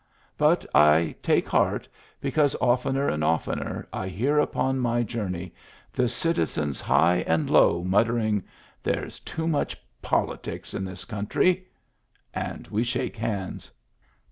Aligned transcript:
But 0.35 0.65
I 0.73 1.13
take 1.21 1.47
heart, 1.47 1.87
because 2.19 2.55
oftener 2.59 3.07
and 3.07 3.23
oftener 3.23 3.87
I 3.93 4.07
hear 4.07 4.39
upon 4.39 4.79
my 4.79 5.03
journey 5.03 5.53
the 5.93 6.07
citizens 6.07 6.81
high 6.81 7.17
and 7.27 7.47
low 7.47 7.83
mut 7.83 8.07
tering, 8.07 8.41
'There's 8.81 9.19
too 9.19 9.47
much 9.47 9.77
politics 10.01 10.73
in 10.73 10.85
this 10.85 11.05
coun 11.05 11.27
try'; 11.27 11.61
and 12.49 12.65
we 12.69 12.83
shake 12.83 13.15
hands." 13.15 13.69